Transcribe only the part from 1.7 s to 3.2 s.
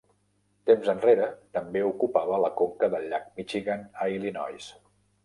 ocupava la conca del